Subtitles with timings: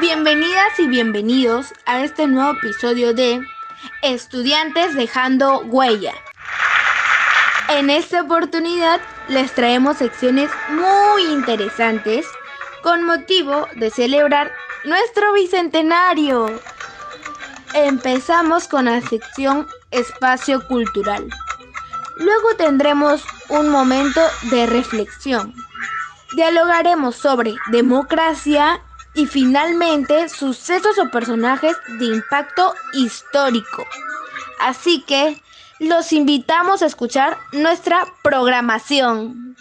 [0.00, 3.40] Bienvenidas y bienvenidos a este nuevo episodio de
[4.02, 6.14] Estudiantes dejando huella.
[7.68, 12.26] En esta oportunidad les traemos secciones muy interesantes
[12.84, 14.52] con motivo de celebrar
[14.84, 16.60] nuestro bicentenario.
[17.74, 21.28] Empezamos con la sección Espacio Cultural.
[22.18, 24.20] Luego tendremos un momento
[24.50, 25.54] de reflexión.
[26.36, 28.80] Dialogaremos sobre democracia
[29.18, 33.84] y finalmente sucesos o personajes de impacto histórico.
[34.60, 35.42] Así que
[35.80, 39.56] los invitamos a escuchar nuestra programación.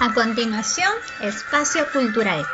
[0.00, 2.44] A continuación, Espacio Cultural.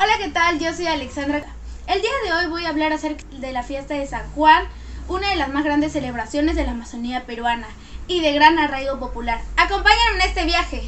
[0.00, 0.58] Hola, ¿qué tal?
[0.58, 1.44] Yo soy Alexandra.
[1.86, 4.64] El día de hoy voy a hablar acerca de la fiesta de San Juan,
[5.06, 7.68] una de las más grandes celebraciones de la Amazonía peruana
[8.08, 9.40] y de gran arraigo popular.
[9.56, 10.82] Acompáñenme en este viaje.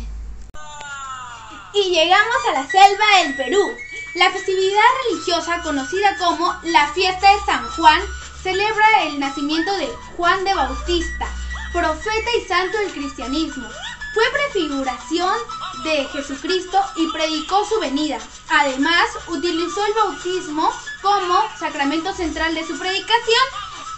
[1.80, 3.76] Y llegamos a la selva del Perú.
[4.14, 8.02] La festividad religiosa conocida como la fiesta de San Juan
[8.42, 11.28] celebra el nacimiento de Juan de Bautista,
[11.72, 13.68] profeta y santo del cristianismo.
[14.12, 15.36] Fue prefiguración
[15.84, 18.18] de Jesucristo y predicó su venida.
[18.48, 23.44] Además, utilizó el bautismo como sacramento central de su predicación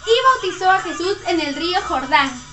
[0.05, 2.50] y bautizó a Jesús en el río Jordán.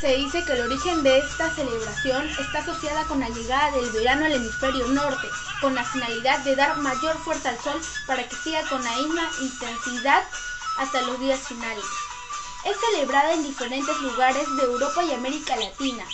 [0.00, 4.26] Se dice que el origen de esta celebración está asociada con la llegada del verano
[4.26, 5.26] al hemisferio norte,
[5.60, 9.28] con la finalidad de dar mayor fuerza al sol para que siga con la misma
[9.40, 10.22] intensidad
[10.78, 11.84] hasta los días finales.
[12.64, 16.04] Es celebrada en diferentes lugares de Europa y América Latina.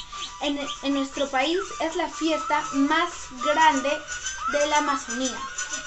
[0.40, 3.10] En, en nuestro país es la fiesta más
[3.44, 3.90] grande
[4.52, 5.38] de la Amazonía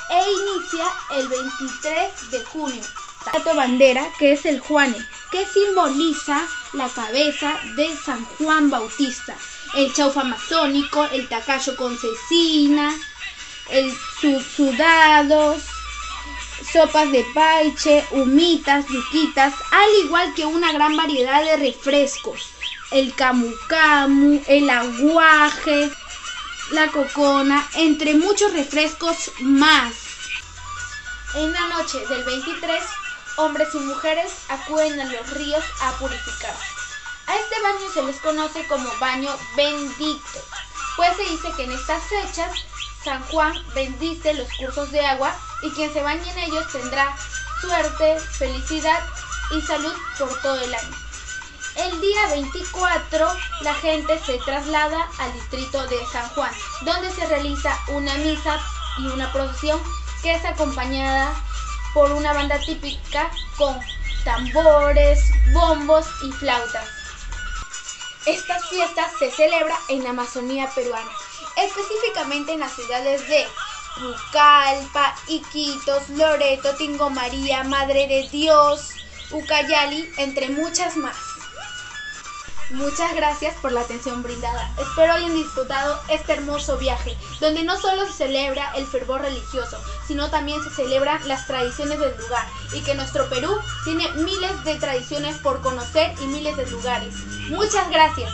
[0.09, 0.85] e inicia
[1.17, 2.83] el 23 de junio.
[3.25, 4.97] Tato bandera, que es el Juane,
[5.31, 9.35] que simboliza la cabeza de San Juan Bautista.
[9.75, 12.95] El chaufa amazónico, el tacayo con cecina,
[13.69, 13.93] el
[14.55, 15.63] sudados,
[16.71, 22.49] sopas de paiche, humitas, yuquitas, al igual que una gran variedad de refrescos.
[22.91, 25.91] El camu camu, el aguaje,
[26.71, 29.93] la cocona, entre muchos refrescos más.
[31.35, 32.83] En la noche del 23
[33.37, 36.55] hombres y mujeres acuden a los ríos a purificar.
[37.27, 40.39] A este baño se les conoce como baño bendito,
[40.95, 42.51] pues se dice que en estas fechas
[43.03, 47.15] San Juan bendice los cursos de agua y quien se bañe en ellos tendrá
[47.61, 49.01] suerte, felicidad
[49.51, 50.95] y salud por todo el año.
[51.75, 53.27] El día 24
[53.61, 58.59] la gente se traslada al distrito de San Juan, donde se realiza una misa
[58.97, 59.79] y una procesión
[60.23, 61.35] que es acompañada
[61.97, 63.75] por una banda típica con
[64.23, 65.19] tambores,
[65.51, 66.87] bombos y flautas.
[68.27, 71.09] Estas fiestas se celebran en la Amazonía peruana,
[71.55, 73.47] específicamente en las ciudades de
[73.95, 78.91] Pucallpa, Iquitos, Loreto, Tingo María, Madre de Dios,
[79.31, 81.26] Ucayali, entre muchas más.
[82.69, 84.69] Muchas gracias por la atención brindada.
[84.77, 90.29] Espero hayan disfrutado este hermoso viaje, donde no solo se celebra el fervor religioso, sino
[90.29, 95.37] también se celebran las tradiciones del lugar y que nuestro Perú tiene miles de tradiciones
[95.37, 97.13] por conocer y miles de lugares.
[97.49, 98.31] Muchas gracias.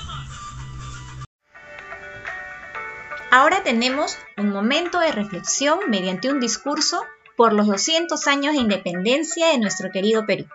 [3.30, 7.06] Ahora tenemos un momento de reflexión mediante un discurso
[7.36, 10.46] por los 200 años de independencia de nuestro querido Perú.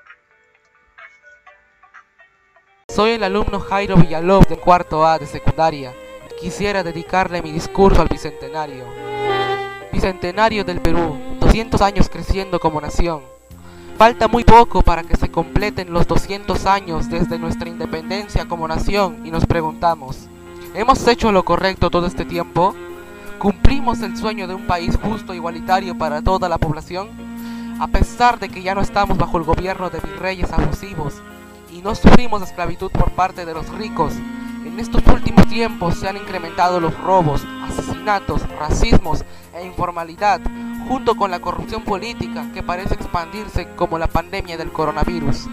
[2.98, 5.94] Soy el alumno Jairo Villalobos del cuarto A de secundaria.
[6.40, 8.86] Quisiera dedicarle mi discurso al Bicentenario.
[9.92, 13.22] Bicentenario del Perú, 200 años creciendo como nación.
[13.96, 19.24] Falta muy poco para que se completen los 200 años desde nuestra independencia como nación
[19.24, 20.26] y nos preguntamos,
[20.74, 22.74] ¿hemos hecho lo correcto todo este tiempo?
[23.38, 27.10] ¿Cumplimos el sueño de un país justo e igualitario para toda la población?
[27.78, 31.22] A pesar de que ya no estamos bajo el gobierno de virreyes abusivos,
[31.72, 34.14] y no sufrimos esclavitud por parte de los ricos.
[34.64, 40.40] En estos últimos tiempos se han incrementado los robos, asesinatos, racismos e informalidad,
[40.88, 45.48] junto con la corrupción política que parece expandirse como la pandemia del coronavirus.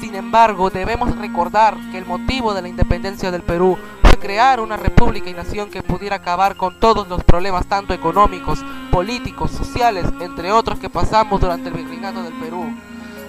[0.00, 4.76] Sin embargo, debemos recordar que el motivo de la independencia del Perú fue crear una
[4.76, 10.52] república y nación que pudiera acabar con todos los problemas tanto económicos, políticos, sociales, entre
[10.52, 12.74] otros que pasamos durante el virreinato del Perú.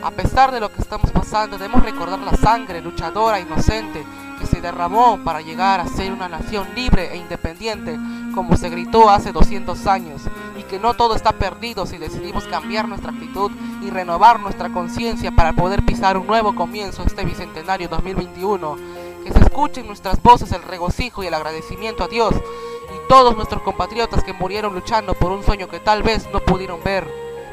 [0.08, 4.06] A pesar de lo que estamos pasando, debemos recordar la sangre luchadora, inocente,
[4.40, 8.00] que se derramó para llegar a ser una nación libre e independiente,
[8.34, 10.22] como se gritó hace 200 años,
[10.58, 13.52] y que no todo está perdido si decidimos cambiar nuestra actitud
[13.82, 18.78] y renovar nuestra conciencia para poder pisar un nuevo comienzo este Bicentenario 2021.
[19.26, 23.62] Que se escuchen nuestras voces el regocijo y el agradecimiento a Dios y todos nuestros
[23.62, 27.06] compatriotas que murieron luchando por un sueño que tal vez no pudieron ver,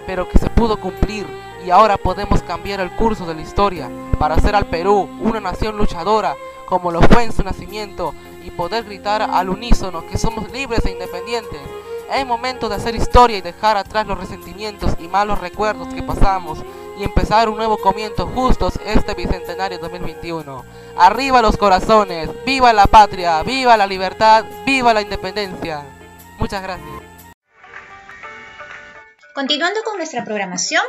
[0.07, 1.27] pero que se pudo cumplir
[1.65, 5.77] y ahora podemos cambiar el curso de la historia para hacer al Perú una nación
[5.77, 10.85] luchadora como lo fue en su nacimiento y poder gritar al unísono que somos libres
[10.85, 11.61] e independientes.
[12.13, 16.59] Es momento de hacer historia y dejar atrás los resentimientos y malos recuerdos que pasamos
[16.99, 20.65] y empezar un nuevo comienzo justos este Bicentenario 2021.
[20.97, 25.83] Arriba los corazones, viva la patria, viva la libertad, viva la independencia.
[26.39, 26.89] Muchas gracias.
[29.35, 30.85] Continuando con nuestra programación,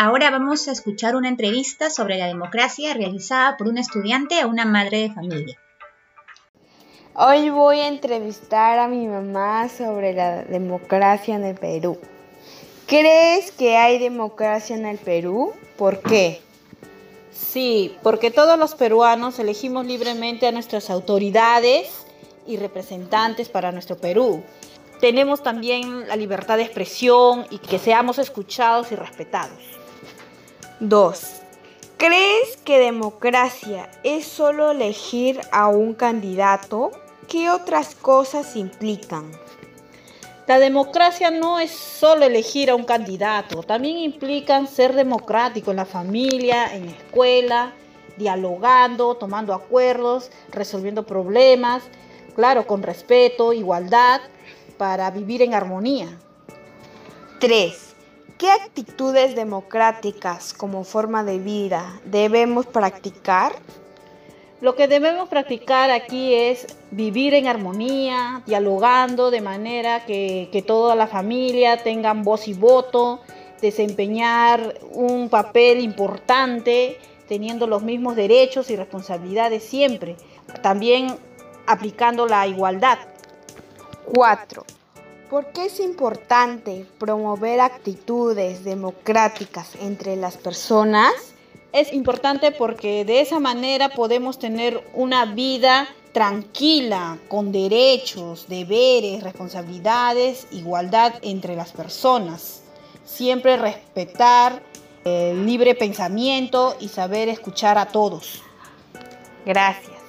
[0.00, 4.64] ahora vamos a escuchar una entrevista sobre la democracia realizada por un estudiante a una
[4.64, 5.58] madre de familia.
[7.12, 11.98] Hoy voy a entrevistar a mi mamá sobre la democracia en el Perú.
[12.86, 15.52] ¿Crees que hay democracia en el Perú?
[15.76, 16.40] ¿Por qué?
[17.30, 22.06] Sí, porque todos los peruanos elegimos libremente a nuestras autoridades
[22.46, 24.42] y representantes para nuestro Perú.
[24.98, 29.79] Tenemos también la libertad de expresión y que seamos escuchados y respetados.
[30.80, 31.42] 2.
[31.98, 36.90] ¿Crees que democracia es solo elegir a un candidato?
[37.28, 39.30] ¿Qué otras cosas implican?
[40.46, 45.84] La democracia no es solo elegir a un candidato, también implican ser democrático en la
[45.84, 47.72] familia, en la escuela,
[48.16, 51.82] dialogando, tomando acuerdos, resolviendo problemas,
[52.34, 54.22] claro, con respeto, igualdad,
[54.78, 56.08] para vivir en armonía.
[57.38, 57.89] 3.
[58.40, 63.52] ¿Qué actitudes democráticas como forma de vida debemos practicar?
[64.62, 70.94] Lo que debemos practicar aquí es vivir en armonía, dialogando de manera que, que, toda
[70.94, 73.20] la familia tengan voz y voto,
[73.60, 76.96] desempeñar un papel importante,
[77.28, 80.16] teniendo los mismos derechos y responsabilidades siempre.
[80.62, 81.14] También
[81.66, 82.96] aplicando la igualdad.
[84.14, 84.79] 4.
[85.30, 91.12] ¿Por qué es importante promover actitudes democráticas entre las personas?
[91.72, 100.48] Es importante porque de esa manera podemos tener una vida tranquila, con derechos, deberes, responsabilidades,
[100.50, 102.62] igualdad entre las personas.
[103.04, 104.60] Siempre respetar
[105.04, 108.42] el libre pensamiento y saber escuchar a todos.
[109.46, 109.99] Gracias.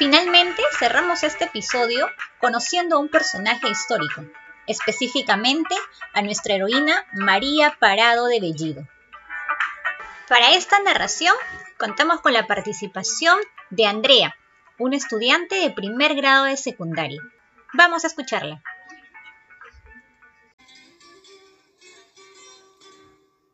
[0.00, 2.06] Finalmente cerramos este episodio
[2.38, 4.24] conociendo a un personaje histórico,
[4.66, 5.74] específicamente
[6.14, 8.88] a nuestra heroína María Parado de Bellido.
[10.26, 11.34] Para esta narración
[11.78, 13.38] contamos con la participación
[13.68, 14.34] de Andrea,
[14.78, 17.20] una estudiante de primer grado de secundaria.
[17.74, 18.62] Vamos a escucharla.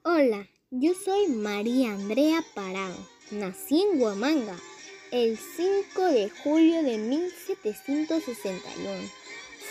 [0.04, 3.04] Hola, yo soy María Andrea Parado.
[3.32, 4.54] Nací en Huamanga
[5.16, 8.60] el 5 de julio de 1761.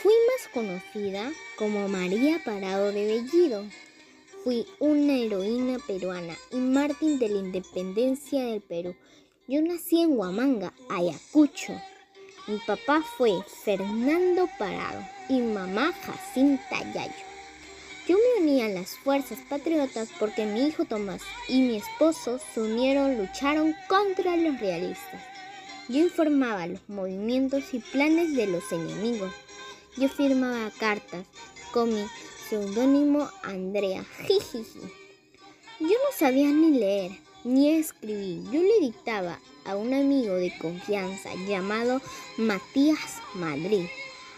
[0.01, 3.63] Fui más conocida como María Parado de Bellido.
[4.43, 8.95] Fui una heroína peruana y mártir de la independencia del Perú.
[9.47, 11.79] Yo nací en Huamanga, Ayacucho.
[12.47, 13.33] Mi papá fue
[13.63, 17.13] Fernando Parado y mamá Jacinta Yayo.
[18.07, 22.61] Yo me uní a las fuerzas patriotas porque mi hijo Tomás y mi esposo se
[22.61, 25.34] unieron, lucharon contra los realistas.
[25.87, 29.31] Yo informaba los movimientos y planes de los enemigos.
[29.97, 31.25] Yo firmaba cartas
[31.71, 32.05] con mi
[32.49, 34.03] seudónimo Andrea.
[34.27, 34.79] Jijiji.
[35.79, 37.11] Yo no sabía ni leer
[37.43, 38.43] ni escribir.
[38.51, 42.01] Yo le dictaba a un amigo de confianza llamado
[42.37, 43.85] Matías Madrid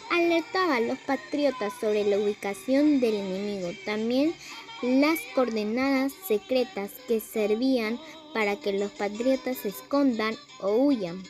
[0.10, 4.33] alertaba a los patriotas sobre la ubicación del enemigo, también
[4.81, 8.00] las coordenadas secretas que servían
[8.33, 11.24] para que los patriotas se escondan o huyan.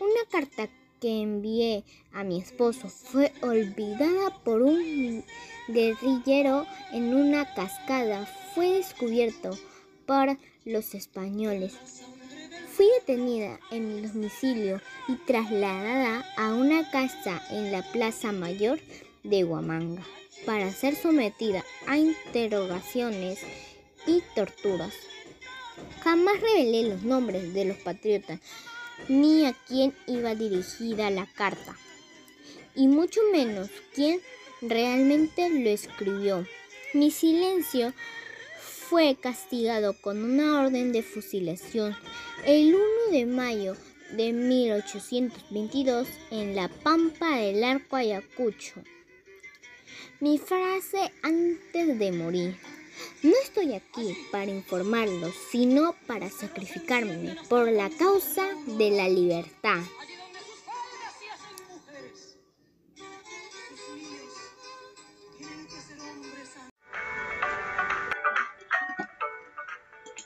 [0.00, 0.68] Una carta
[1.00, 5.24] que envié a mi esposo fue olvidada por un
[5.68, 8.26] guerrillero en una cascada.
[8.54, 9.56] Fue descubierto
[10.06, 11.74] por los españoles.
[12.72, 18.80] Fui detenida en mi domicilio y trasladada a una casa en la Plaza Mayor
[19.22, 20.02] de Huamanga
[20.44, 23.38] para ser sometida a interrogaciones
[24.06, 24.92] y torturas.
[26.02, 28.40] Jamás revelé los nombres de los patriotas
[29.08, 31.76] ni a quién iba dirigida la carta,
[32.74, 34.20] y mucho menos quién
[34.62, 36.46] realmente lo escribió.
[36.92, 37.92] Mi silencio
[38.60, 41.96] fue castigado con una orden de fusilación
[42.46, 43.76] el 1 de mayo
[44.12, 48.82] de 1822 en la Pampa del Arco Ayacucho.
[50.20, 52.56] Mi frase antes de morir.
[53.22, 59.80] No estoy aquí para informarlos, sino para sacrificarme por la causa de la libertad.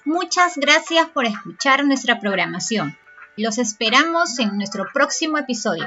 [0.04, 2.96] Muchas gracias por escuchar nuestra programación.
[3.36, 5.86] Los esperamos en nuestro próximo episodio.